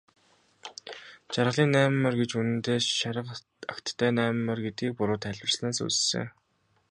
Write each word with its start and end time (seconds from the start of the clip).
Жаргалын 1.33 1.69
найман 1.73 1.95
морь 2.03 2.19
гэж 2.19 2.31
үнэндээ 2.39 2.79
шарга 2.97 3.33
агттай 3.71 4.09
найман 4.17 4.43
морь 4.47 4.63
гэдгийг 4.65 4.91
буруу 4.97 5.17
тайлбарласнаас 5.23 5.77
үүссэн. 5.85 6.25